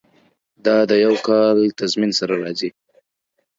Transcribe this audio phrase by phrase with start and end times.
[0.65, 2.69] دا د یو کال تضمین سره راځي.